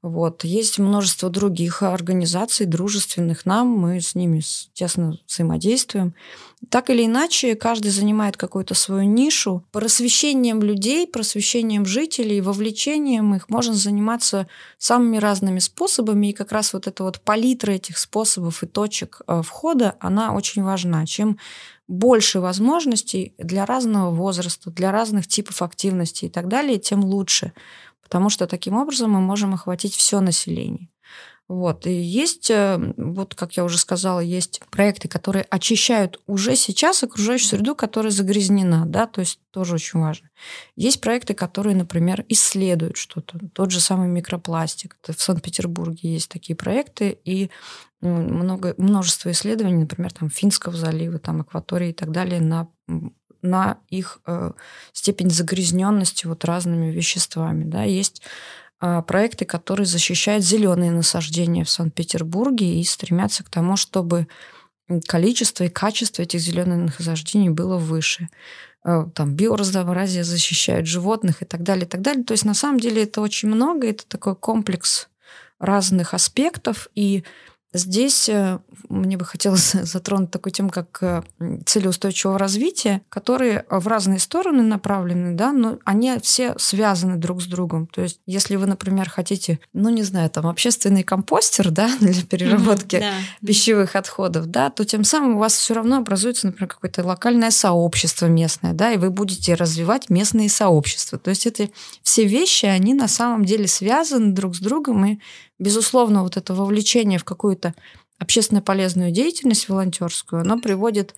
[0.00, 0.44] Вот.
[0.44, 4.40] Есть множество других организаций, дружественных нам, мы с ними
[4.72, 6.14] тесно взаимодействуем.
[6.70, 9.64] Так или иначе, каждый занимает какую-то свою нишу.
[9.72, 16.28] Просвещением людей, просвещением жителей, вовлечением их можно заниматься самыми разными способами.
[16.28, 20.62] И как раз вот эта вот палитра этих способов и точек э, входа, она очень
[20.62, 21.06] важна.
[21.06, 21.38] Чем
[21.88, 27.52] больше возможностей для разного возраста, для разных типов активности и так далее, тем лучше.
[28.08, 30.88] Потому что таким образом мы можем охватить все население.
[31.48, 31.86] Вот.
[31.86, 37.48] И есть, э, вот как я уже сказала, есть проекты, которые очищают уже сейчас окружающую
[37.48, 40.28] среду, которая загрязнена, да, то есть тоже очень важно.
[40.76, 44.98] Есть проекты, которые, например, исследуют что-то, тот же самый микропластик.
[45.02, 47.50] Это В Санкт-Петербурге есть такие проекты, и
[48.02, 52.68] м, много, множество исследований, например, там Финского залива, там акватории и так далее, на
[53.42, 54.52] на их э,
[54.92, 57.64] степень загрязненности вот разными веществами.
[57.64, 57.82] Да.
[57.84, 58.22] Есть
[58.80, 64.28] а, проекты, которые защищают зеленые насаждения в Санкт-Петербурге и стремятся к тому, чтобы
[65.06, 68.28] количество и качество этих зеленых насаждений было выше.
[68.84, 72.24] А, Там биоразнообразие защищают животных и так далее, и так далее.
[72.24, 75.08] То есть на самом деле это очень много, это такой комплекс
[75.58, 77.24] разных аспектов, и
[77.74, 81.22] Здесь э, мне бы хотелось затронуть такую тему, как э,
[81.66, 87.46] цели устойчивого развития, которые в разные стороны направлены, да, но они все связаны друг с
[87.46, 87.86] другом.
[87.86, 92.96] То есть, если вы, например, хотите, ну, не знаю, там, общественный компостер, да, для переработки
[92.96, 93.46] Мгм, да.
[93.46, 98.26] пищевых отходов, да, то тем самым у вас все равно образуется, например, какое-то локальное сообщество
[98.26, 101.18] местное, да, и вы будете развивать местные сообщества.
[101.18, 101.70] То есть эти
[102.02, 105.18] все вещи, они на самом деле связаны друг с другом, и,
[105.58, 107.74] безусловно, вот это вовлечение в какую-то
[108.18, 111.14] общественно полезную деятельность волонтерскую, оно приводит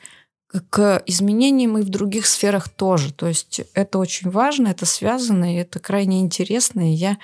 [0.71, 3.13] к изменениям и в других сферах тоже.
[3.13, 6.93] То есть это очень важно, это связано, и это крайне интересно.
[6.93, 7.19] И я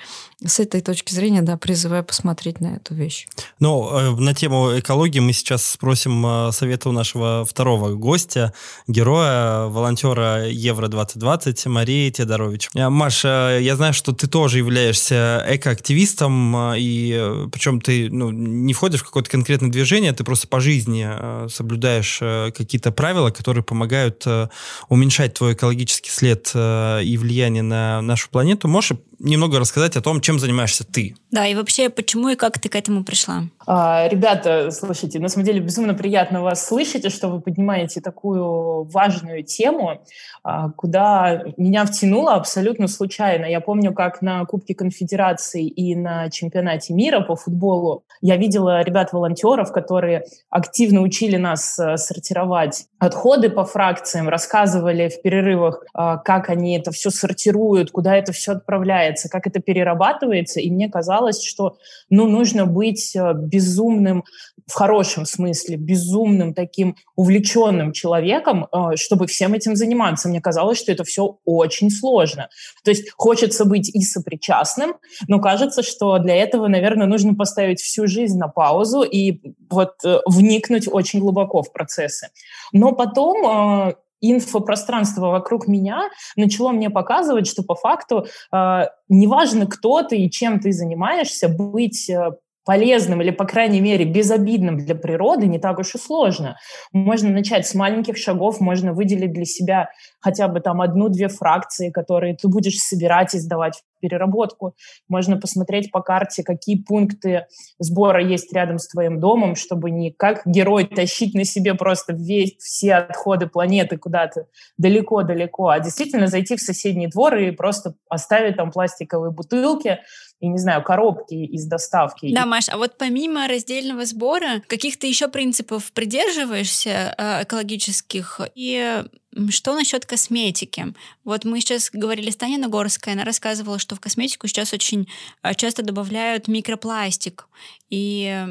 [0.45, 3.27] с этой точки зрения да, призываю посмотреть на эту вещь.
[3.59, 8.53] Ну, э, на тему экологии мы сейчас спросим э, совета у нашего второго гостя,
[8.87, 12.69] героя, волонтера Евро-2020 Марии Теодорович.
[12.75, 19.01] Э, Маша, я знаю, что ты тоже являешься экоактивистом, и причем ты ну, не входишь
[19.01, 21.07] в какое-то конкретное движение, ты просто по жизни
[21.49, 22.19] соблюдаешь
[22.53, 24.49] какие-то правила, которые помогают э,
[24.89, 28.67] уменьшать твой экологический след э, и влияние на нашу планету.
[28.67, 31.15] Можешь немного рассказать о том, чем занимаешься ты?
[31.31, 33.43] Да, и вообще, почему и как ты к этому пришла?
[33.69, 38.83] А, Ребята, слушайте, на самом деле безумно приятно вас слышать, и что вы поднимаете такую
[38.83, 40.01] важную тему,
[40.41, 43.43] а, куда меня втянуло абсолютно случайно.
[43.43, 49.73] Я помню, как на Кубке Конфедерации и на чемпионате мира по футболу я видела ребят-волонтеров,
[49.73, 56.77] которые активно учили нас э, сортировать отходы по фракциям, рассказывали в перерывах, а, как они
[56.77, 60.59] это все сортируют, куда это все отправляется, как это перерабатывается.
[60.61, 61.77] И мне казалось, что
[62.09, 64.23] ну, нужно быть э, безумным,
[64.67, 70.29] в хорошем смысле, безумным таким увлеченным человеком, э, чтобы всем этим заниматься.
[70.29, 72.49] Мне казалось, что это все очень сложно.
[72.83, 74.95] То есть хочется быть и сопричастным,
[75.27, 80.19] но кажется, что для этого, наверное, нужно поставить всю жизнь на паузу и вот э,
[80.27, 82.27] вникнуть очень глубоко в процессы.
[82.73, 90.03] Но потом э, инфопространство вокруг меня начало мне показывать, что по факту э, неважно, кто
[90.03, 92.31] ты и чем ты занимаешься, быть э,
[92.67, 96.57] полезным или, по крайней мере, безобидным для природы не так уж и сложно.
[96.91, 102.35] Можно начать с маленьких шагов, можно выделить для себя хотя бы там одну-две фракции, которые
[102.35, 104.75] ты будешь собирать и сдавать переработку.
[105.07, 107.47] Можно посмотреть по карте, какие пункты
[107.79, 112.57] сбора есть рядом с твоим домом, чтобы не как герой тащить на себе просто весь,
[112.57, 118.71] все отходы планеты куда-то далеко-далеко, а действительно зайти в соседний двор и просто оставить там
[118.71, 119.99] пластиковые бутылки,
[120.39, 122.33] и, не знаю, коробки из доставки.
[122.33, 128.41] Да, Маш, а вот помимо раздельного сбора, каких-то еще принципов придерживаешься э, экологических?
[128.53, 129.03] И
[129.49, 130.93] что насчет косметики?
[131.23, 135.07] Вот мы сейчас говорили с Таней Нагорской, она рассказывала, что в косметику сейчас очень
[135.43, 137.47] э, часто добавляют микропластик,
[137.89, 138.45] и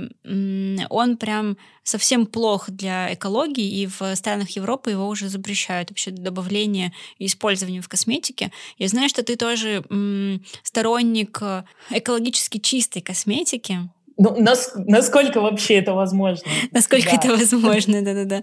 [0.88, 6.92] он прям совсем плох для экологии, и в странах Европы его уже запрещают вообще добавление
[7.18, 8.50] и использование в косметике.
[8.78, 9.84] Я знаю, что ты тоже
[10.62, 13.88] сторонник э, экологически чистой косметики.
[14.18, 16.48] Ну, нас, насколько вообще это возможно?
[16.72, 17.16] Насколько да.
[17.16, 18.42] это возможно, да-да-да.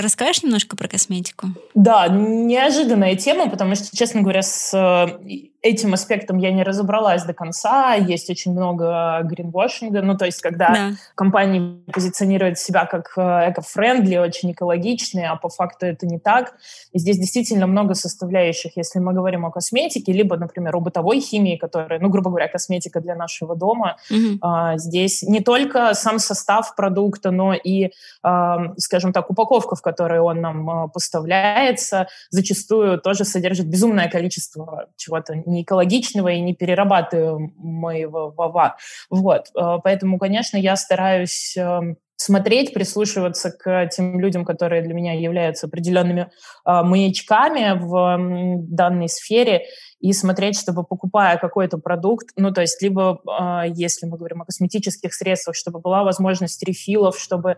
[0.00, 1.48] Расскажешь немножко про косметику?
[1.74, 7.32] Да, неожиданная тема, потому что, честно говоря, с э, этим аспектом я не разобралась до
[7.32, 7.94] конца.
[7.94, 10.02] Есть очень много гринвошинга.
[10.02, 10.90] Ну, то есть, когда да.
[11.14, 16.54] компании позиционируют себя как э, эко-френдли, очень экологичные, а по факту это не так.
[16.92, 21.56] И здесь действительно много составляющих, если мы говорим о косметике, либо, например, о бытовой химии,
[21.56, 23.96] которая, ну, грубо говоря, косметика для нашего дома.
[24.10, 24.38] Угу.
[24.42, 27.90] А, здесь не только сам состав продукта, но и,
[28.22, 34.88] а, скажем так, упаковка, в которой он нам а, поставляется, зачастую тоже содержит безумное количество
[34.96, 38.76] чего-то не экологичного и не перерабатываемого.
[39.10, 39.46] Вот.
[39.56, 45.66] Э, поэтому, конечно, я стараюсь эм, смотреть, прислушиваться к тем людям, которые для меня являются
[45.66, 49.64] определенными э, маячками в данной сфере,
[50.04, 54.44] и смотреть, чтобы покупая какой-то продукт, ну, то есть либо, э, если мы говорим о
[54.44, 57.56] косметических средствах, чтобы была возможность рефилов, чтобы...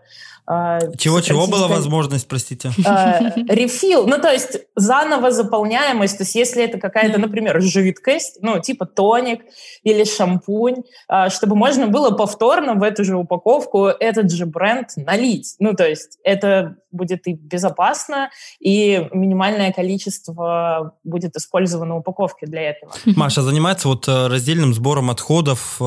[0.49, 2.71] Э, Чего-чего была возможность, простите?
[2.85, 8.61] Э, рефил, ну, то есть заново заполняемость, то есть если это какая-то, например, жидкость, ну,
[8.61, 9.41] типа тоник
[9.83, 15.57] или шампунь, э, чтобы можно было повторно в эту же упаковку этот же бренд налить.
[15.59, 18.29] Ну, то есть это будет и безопасно,
[18.59, 22.93] и минимальное количество будет использовано упаковки для этого.
[23.05, 25.83] Маша, занимается вот э, раздельным сбором отходов э,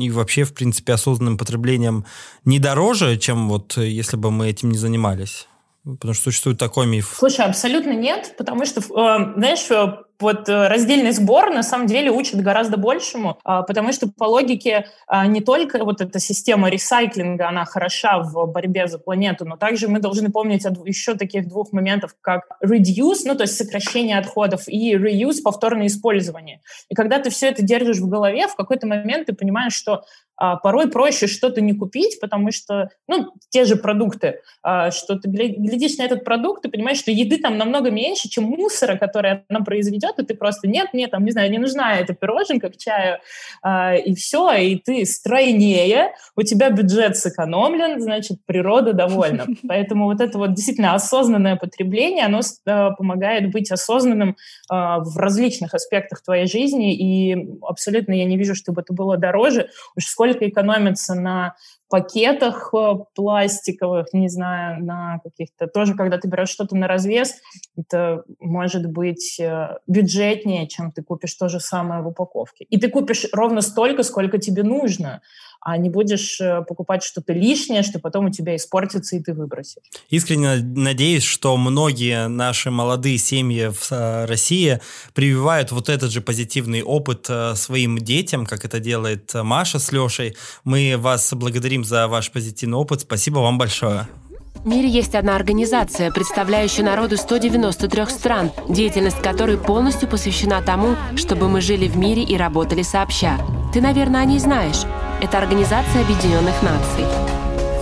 [0.00, 2.04] и вообще, в принципе, осознанным потреблением
[2.44, 5.48] не дороже, чем вот э, если бы мы этим не занимались?
[5.84, 7.14] Потому что существует такой миф.
[7.16, 9.66] Слушай, абсолютно нет, потому что, знаешь,
[10.20, 14.86] вот э, раздельный сбор на самом деле учит гораздо большему, а, потому что по логике
[15.06, 19.88] а, не только вот эта система ресайклинга, она хороша в борьбе за планету, но также
[19.88, 24.64] мы должны помнить о еще таких двух моментов, как reduce, ну то есть сокращение отходов,
[24.66, 26.60] и reuse, повторное использование.
[26.88, 30.02] И когда ты все это держишь в голове, в какой-то момент ты понимаешь, что
[30.36, 35.96] а, порой проще что-то не купить, потому что, ну, те же продукты, что ты глядишь
[35.98, 40.07] на этот продукт и понимаешь, что еды там намного меньше, чем мусора, который она произведет,
[40.18, 43.18] и ты просто, нет, мне там, не знаю, не нужна эта пироженка к чаю,
[43.64, 49.46] э, и все, и ты стройнее, у тебя бюджет сэкономлен, значит, природа довольна.
[49.68, 54.34] Поэтому вот это вот действительно осознанное потребление, оно э, помогает быть осознанным э,
[54.70, 59.70] в различных аспектах твоей жизни, и абсолютно я не вижу, чтобы это было дороже.
[59.96, 61.54] Уж сколько экономится на
[61.88, 65.66] пакетах э, пластиковых, не знаю, на каких-то...
[65.66, 67.34] Тоже, когда ты берешь что-то на развес,
[67.76, 72.64] это может быть э, бюджетнее, чем ты купишь то же самое в упаковке.
[72.64, 75.22] И ты купишь ровно столько, сколько тебе нужно
[75.60, 79.82] а не будешь э, покупать что-то лишнее, что потом у тебя испортится, и ты выбросишь.
[80.08, 84.80] Искренне надеюсь, что многие наши молодые семьи в э, России
[85.14, 90.36] прививают вот этот же позитивный опыт э, своим детям, как это делает Маша с Лешей.
[90.64, 93.00] Мы вас благодарим за ваш позитивный опыт.
[93.00, 94.06] Спасибо вам большое.
[94.64, 101.48] В мире есть одна организация, представляющая народу 193 стран, деятельность которой полностью посвящена тому, чтобы
[101.48, 103.38] мы жили в мире и работали сообща.
[103.72, 104.82] Ты, наверное, о ней знаешь.
[105.20, 107.04] Это Организация Объединенных Наций.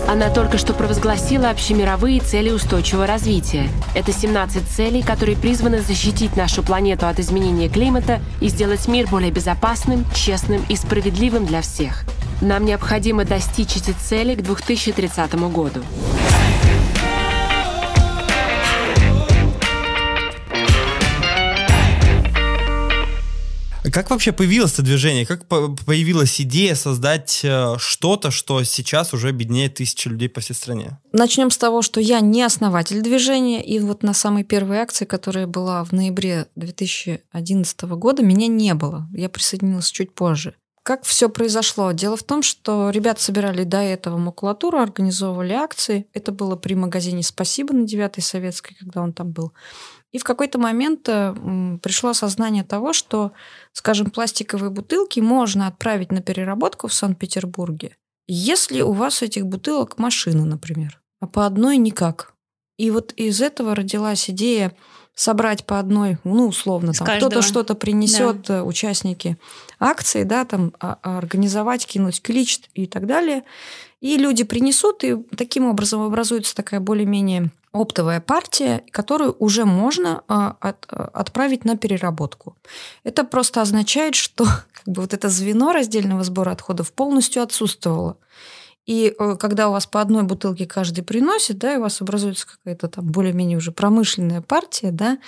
[0.07, 3.69] Она только что провозгласила общемировые цели устойчивого развития.
[3.93, 9.29] Это 17 целей, которые призваны защитить нашу планету от изменения климата и сделать мир более
[9.29, 12.05] безопасным, честным и справедливым для всех.
[12.41, 15.83] Нам необходимо достичь эти цели к 2030 году.
[23.91, 25.25] Как вообще появилось это движение?
[25.25, 30.99] Как появилась идея создать э, что-то, что сейчас уже объединяет тысячи людей по всей стране?
[31.11, 35.47] Начнем с того, что я не основатель движения, и вот на самой первой акции, которая
[35.47, 39.07] была в ноябре 2011 года, меня не было.
[39.13, 40.55] Я присоединилась чуть позже.
[40.87, 41.91] Как все произошло?
[41.91, 46.07] Дело в том, что ребята собирали до этого макулатуру, организовывали акции.
[46.13, 49.51] Это было при магазине «Спасибо» на 9 Советской, когда он там был.
[50.13, 51.35] И в какой-то момент э,
[51.83, 53.33] пришло осознание того, что,
[53.73, 60.45] скажем, пластиковые бутылки можно отправить на переработку в Санкт-Петербурге, если у вас этих бутылок машина,
[60.45, 62.33] например, а по одной никак.
[62.77, 64.73] И вот из этого родилась идея
[65.17, 68.57] собрать по одной, ну, условно, там кто-то что-то принесет, да.
[68.57, 69.35] Э, участники
[69.79, 73.43] акции, да, там а, а, организовать, кинуть клич и так далее.
[73.99, 80.55] И люди принесут, и таким образом образуется такая более-менее оптовая партия, которую уже можно а,
[80.59, 82.55] от, отправить на переработку.
[83.03, 88.17] Это просто означает, что как бы вот это звено раздельного сбора отходов полностью отсутствовало.
[88.87, 92.47] И э, когда у вас по одной бутылке каждый приносит, да, и у вас образуется
[92.47, 95.19] какая-то там более-менее уже промышленная партия, да,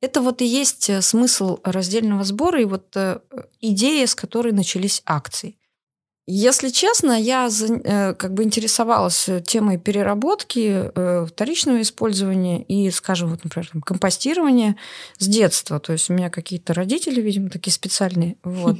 [0.00, 3.18] это вот и есть э, смысл раздельного сбора и вот э,
[3.60, 5.56] идея, с которой начались акции.
[6.30, 7.48] Если честно, я
[8.18, 10.90] как бы интересовалась темой переработки,
[11.26, 14.76] вторичного использования и, скажем, вот, например, там, компостирования
[15.16, 15.80] с детства.
[15.80, 18.36] То есть у меня какие-то родители, видимо, такие специальные.
[18.42, 18.76] Вот.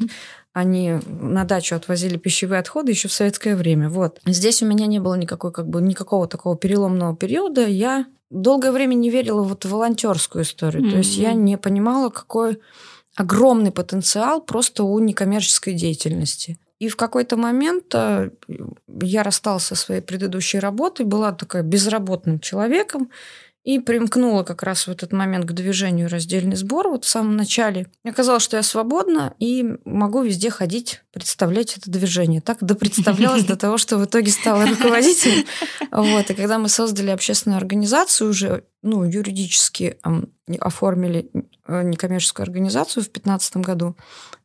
[0.58, 3.88] Они на дачу отвозили пищевые отходы еще в советское время.
[3.88, 4.20] Вот.
[4.26, 7.66] Здесь у меня не было никакой, как бы, никакого такого переломного периода.
[7.66, 10.84] Я долгое время не верила вот в волонтерскую историю.
[10.84, 10.90] Mm-hmm.
[10.90, 12.58] То есть я не понимала, какой
[13.16, 16.58] огромный потенциал просто у некоммерческой деятельности.
[16.78, 18.30] И в какой-то момент э,
[19.00, 23.10] я рассталась со своей предыдущей работой, была такая безработным человеком,
[23.68, 27.86] и примкнула как раз в этот момент к движению «Раздельный сбор» вот в самом начале.
[28.02, 32.40] Оказалось, что я свободна и могу везде ходить, представлять это движение.
[32.40, 35.44] Так допредставлялась до того, что в итоге стала руководителем.
[35.90, 36.30] Вот.
[36.30, 39.98] И когда мы создали общественную организацию уже ну, юридически
[40.56, 41.30] оформили
[41.66, 43.96] э, некоммерческую организацию в 2015 году.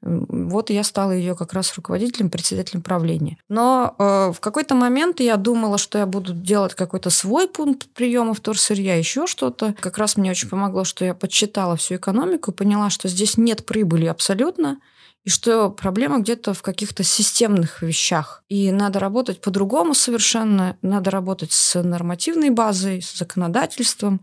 [0.01, 3.38] Вот я стала ее как раз руководителем, председателем правления.
[3.47, 8.34] Но э, в какой-то момент я думала, что я буду делать какой-то свой пункт приема
[8.34, 9.74] вторсырья, еще что-то.
[9.80, 14.06] Как раз мне очень помогло, что я подсчитала всю экономику поняла, что здесь нет прибыли
[14.06, 14.80] абсолютно,
[15.24, 18.43] и что проблема где-то в каких-то системных вещах.
[18.49, 24.22] И надо работать по-другому совершенно, надо работать с нормативной базой, с законодательством,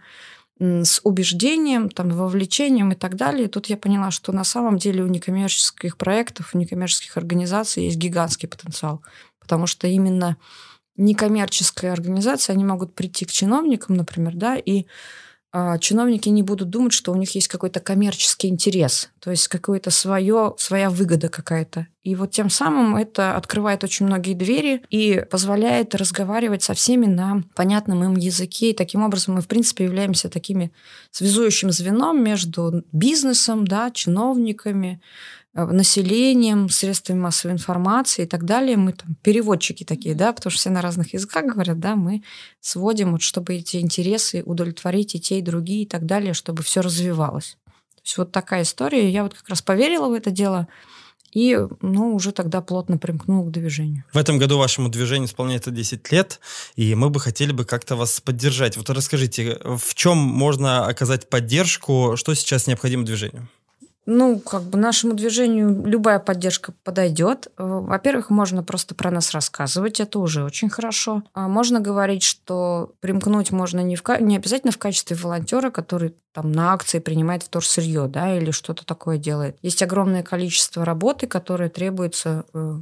[0.61, 3.47] с убеждением, там, вовлечением и так далее.
[3.47, 7.97] И тут я поняла, что на самом деле у некоммерческих проектов, у некоммерческих организаций есть
[7.97, 9.03] гигантский потенциал.
[9.41, 10.37] Потому что именно
[10.99, 14.85] некоммерческая организация, они могут прийти к чиновникам, например, да, и
[15.81, 20.55] чиновники не будут думать, что у них есть какой-то коммерческий интерес, то есть какое-то свое,
[20.59, 21.89] своя выгода какая-то.
[22.03, 27.43] И вот тем самым это открывает очень многие двери и позволяет разговаривать со всеми на
[27.55, 28.71] понятном им языке.
[28.71, 30.73] И таким образом мы, в принципе, являемся такими
[31.11, 35.03] связующим звеном между бизнесом, да, чиновниками,
[35.53, 38.77] населением, средствами массовой информации и так далее.
[38.77, 42.23] Мы там переводчики такие, да, потому что все на разных языках говорят, да, мы
[42.61, 46.81] сводим, вот, чтобы эти интересы удовлетворить и те, и другие и так далее, чтобы все
[46.81, 47.57] развивалось.
[47.97, 49.11] То есть вот такая история.
[49.11, 50.69] Я вот как раз поверила в это дело,
[51.33, 54.05] и, ну, уже тогда плотно примкнул к движению.
[54.13, 56.41] В этом году вашему движению исполняется 10 лет,
[56.75, 58.77] и мы бы хотели бы как-то вас поддержать.
[58.77, 63.49] Вот расскажите, в чем можно оказать поддержку, что сейчас необходимо движению?
[64.13, 67.47] Ну, как бы нашему движению любая поддержка подойдет.
[67.57, 71.23] Э, во-первых, можно просто про нас рассказывать, это уже очень хорошо.
[71.33, 76.51] А можно говорить, что примкнуть можно не, в, не обязательно в качестве волонтера, который там
[76.51, 79.57] на акции принимает вторсырье, да, или что-то такое делает.
[79.63, 82.81] Есть огромное количество работы, которое требуется э,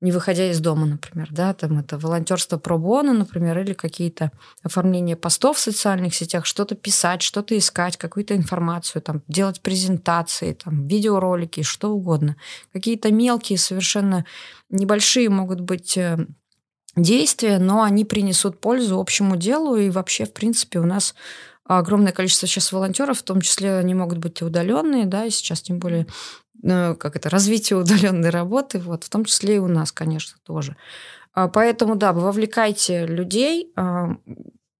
[0.00, 4.30] не выходя из дома, например, да, там это волонтерство про боно, например, или какие-то
[4.62, 10.86] оформления постов в социальных сетях, что-то писать, что-то искать, какую-то информацию, там, делать презентации, там,
[10.86, 12.36] видеоролики, что угодно.
[12.72, 14.24] Какие-то мелкие, совершенно
[14.70, 16.26] небольшие могут быть э,
[16.94, 21.14] действия, но они принесут пользу общему делу, и вообще, в принципе, у нас
[21.64, 25.78] огромное количество сейчас волонтеров, в том числе они могут быть удаленные, да, и сейчас тем
[25.78, 26.06] более
[26.62, 30.76] как это, развитие удаленной работы, вот, в том числе и у нас, конечно, тоже.
[31.34, 33.72] А, поэтому, да, вовлекайте людей.
[33.76, 34.16] А,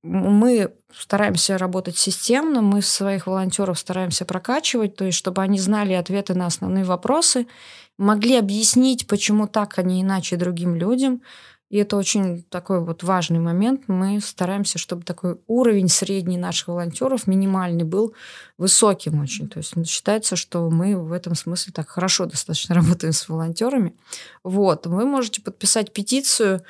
[0.03, 6.35] мы стараемся работать системно, мы своих волонтеров стараемся прокачивать, то есть чтобы они знали ответы
[6.35, 7.47] на основные вопросы,
[7.99, 11.23] могли объяснить, почему так, а не иначе другим людям,
[11.71, 13.83] и это очень такой вот важный момент.
[13.89, 18.15] Мы стараемся, чтобы такой уровень средний наших волонтеров, минимальный, был
[18.57, 19.49] высоким очень.
[19.49, 23.95] То есть считается, что мы в этом смысле так хорошо достаточно работаем с волонтерами.
[24.43, 24.87] Вот.
[24.87, 26.63] Вы можете подписать петицию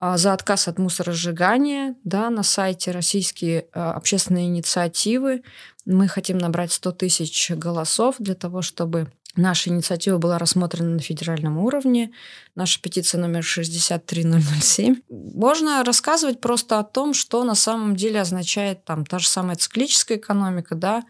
[0.00, 5.42] за отказ от мусоросжигания да, на сайте российские а, общественные инициативы.
[5.86, 11.58] Мы хотим набрать 100 тысяч голосов для того, чтобы Наша инициатива была рассмотрена на федеральном
[11.58, 12.10] уровне.
[12.54, 15.02] Наша петиция номер 63007.
[15.10, 20.16] Можно рассказывать просто о том, что на самом деле означает там та же самая циклическая
[20.16, 21.04] экономика, да,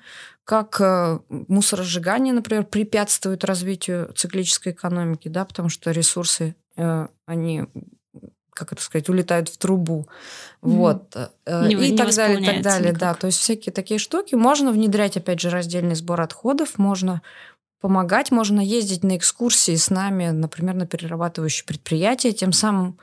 [0.44, 7.64] как э, мусоросжигание, например, препятствует развитию циклической экономики, да, потому что ресурсы, э, они
[8.56, 10.06] как это сказать, улетают в трубу.
[10.62, 10.70] Mm-hmm.
[10.70, 11.16] Вот.
[11.44, 12.88] Э, не, и не так далее, так далее.
[12.88, 13.00] никак.
[13.00, 14.34] Да, то есть всякие такие штуки.
[14.34, 17.22] Можно внедрять, опять же, раздельный сбор отходов, можно
[17.80, 22.98] помогать, можно ездить на экскурсии с нами, например, на перерабатывающие предприятия, тем самым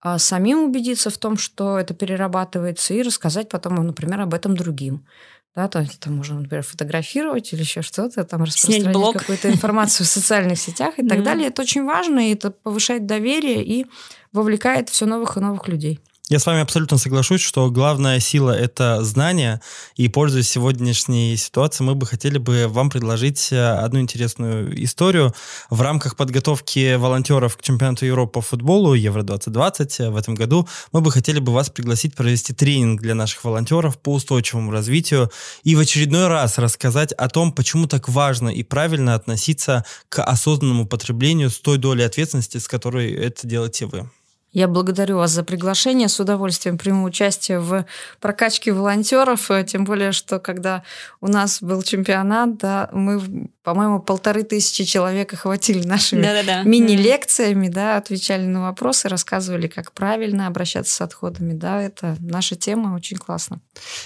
[0.00, 5.06] а, самим убедиться в том, что это перерабатывается, и рассказать потом, например, об этом другим.
[5.54, 10.08] Да, то есть там можно, например, фотографировать или еще что-то, там распространять какую-то информацию в
[10.08, 11.48] социальных сетях и так далее.
[11.48, 13.86] Это очень важно, и это повышает доверие и
[14.32, 16.00] вовлекает все новых и новых людей.
[16.30, 19.60] Я с вами абсолютно соглашусь, что главная сила– это знание,
[19.94, 25.34] и, пользуясь сегодняшней ситуацией, мы бы хотели бы вам предложить э, одну интересную историю.
[25.68, 31.12] В рамках подготовки волонтеров к чемпионату Европы по футболу Евро-2020 в этом году мы бы
[31.12, 35.30] хотели бы вас пригласить провести тренинг для наших волонтеров по устойчивому развитию
[35.62, 40.86] и в очередной раз рассказать о том, почему так важно и правильно относиться к осознанному
[40.86, 44.08] потреблению с той долей ответственности, с которой это делаете вы.
[44.54, 46.08] Я благодарю вас за приглашение.
[46.08, 47.84] С удовольствием приму участие в
[48.20, 49.50] прокачке волонтеров.
[49.50, 50.84] э, Тем более, что когда
[51.20, 56.62] у нас был чемпионат, да, мы, по-моему, полторы тысячи человек охватили нашими Да-да-да.
[56.62, 61.52] мини-лекциями, да, отвечали на вопросы, рассказывали, как правильно обращаться с отходами.
[61.52, 63.60] Да, это наша тема, очень классно.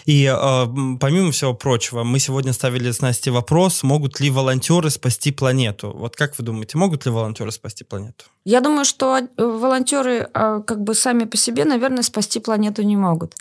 [0.06, 0.66] И э,
[0.98, 5.92] помимо всего прочего, мы сегодня ставили с Настей вопрос, могут ли волонтеры спасти планету.
[5.94, 8.24] Вот как вы думаете, могут ли волонтеры спасти планету?
[8.44, 10.26] Я думаю, что э, волонтеры
[10.66, 13.34] как бы сами по себе, наверное, спасти планету не могут.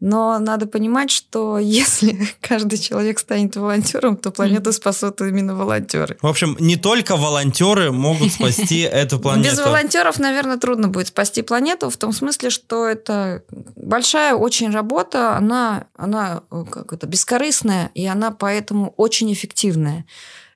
[0.00, 6.18] Но надо понимать, что если каждый человек станет волонтером, то планету спасут именно волонтеры.
[6.20, 9.50] В общем, не только волонтеры могут спасти эту планету.
[9.50, 13.42] Без волонтеров, наверное, трудно будет спасти планету, в том смысле, что это
[13.76, 20.04] большая очень работа, она, она э, как это, бескорыстная, и она поэтому очень эффективная.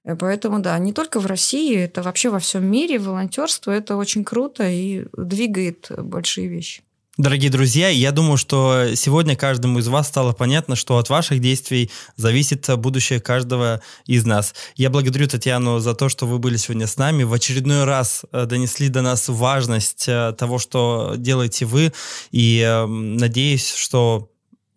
[0.08, 4.24] Э, Поэтому, да, не только в России, это вообще во всем мире волонтерство это очень
[4.24, 6.82] круто и двигает большие вещи.
[7.18, 11.90] Дорогие друзья, я думаю, что сегодня каждому из вас стало понятно, что от ваших действий
[12.14, 14.54] зависит будущее каждого из нас.
[14.76, 17.24] Я благодарю Татьяну за то, что вы были сегодня с нами.
[17.24, 21.92] В очередной раз э, донесли до нас важность э, того, что делаете вы.
[22.30, 24.30] И э, надеюсь, что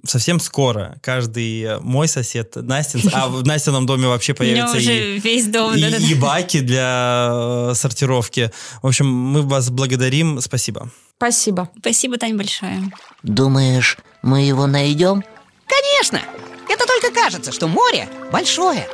[0.06, 5.76] совсем скоро каждый мой сосед, Настин, а в Настином доме вообще появится и весь дом.
[5.76, 6.06] и, да-да-да.
[6.06, 8.52] и баки для э, сортировки.
[8.82, 10.42] В общем, мы вас благодарим.
[10.42, 10.90] Спасибо.
[11.18, 11.70] Спасибо.
[11.80, 12.92] Спасибо, Тань, большое.
[13.24, 15.24] Думаешь, мы его найдем?
[15.68, 16.22] Конечно!
[16.68, 18.88] Это только кажется, что море большое.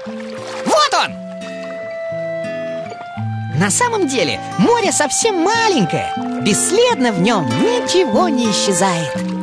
[0.65, 1.11] Вот он!
[3.59, 6.13] На самом деле море совсем маленькое.
[6.43, 9.36] Бесследно в нем ничего не исчезает.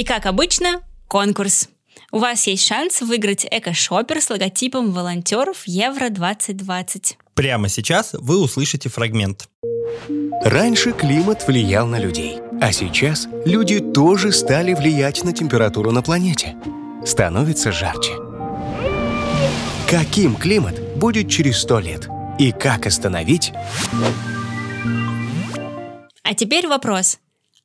[0.00, 1.68] И как обычно, конкурс.
[2.10, 7.16] У вас есть шанс выиграть эко-шопер с логотипом волонтеров Евро-2020.
[7.34, 9.50] Прямо сейчас вы услышите фрагмент.
[10.42, 16.56] Раньше климат влиял на людей, а сейчас люди тоже стали влиять на температуру на планете.
[17.04, 18.14] Становится жарче.
[19.86, 22.08] Каким климат будет через сто лет?
[22.38, 23.52] И как остановить?
[26.22, 27.18] А теперь вопрос.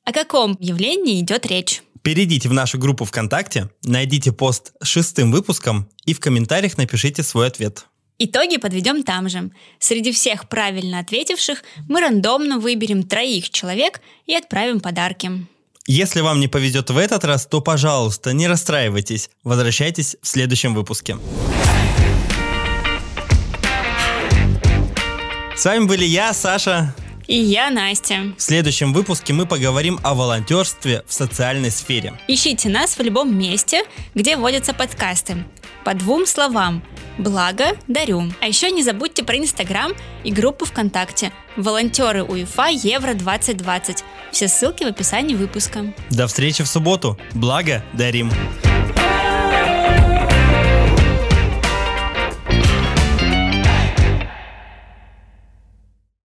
[0.04, 1.82] О каком явлении идет речь?
[2.06, 7.48] Перейдите в нашу группу ВКонтакте, найдите пост с шестым выпуском и в комментариях напишите свой
[7.48, 7.86] ответ.
[8.20, 9.50] Итоги подведем там же.
[9.80, 15.32] Среди всех правильно ответивших мы рандомно выберем троих человек и отправим подарки.
[15.88, 19.28] Если вам не повезет в этот раз, то, пожалуйста, не расстраивайтесь.
[19.42, 21.18] Возвращайтесь в следующем выпуске.
[25.56, 26.94] С вами были я, Саша.
[27.26, 28.34] И я Настя.
[28.36, 32.14] В следующем выпуске мы поговорим о волонтерстве в социальной сфере.
[32.28, 33.82] Ищите нас в любом месте,
[34.14, 35.44] где водятся подкасты.
[35.84, 36.82] По двум словам.
[37.18, 38.32] Благо, дарю.
[38.40, 41.32] А еще не забудьте про Инстаграм и группу ВКонтакте.
[41.56, 44.02] Волонтеры УЕФА Евро-2020.
[44.30, 45.94] Все ссылки в описании выпуска.
[46.10, 47.18] До встречи в субботу.
[47.32, 48.30] Благо, дарим.